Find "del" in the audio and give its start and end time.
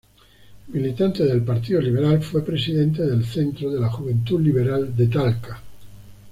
1.25-1.43, 3.05-3.23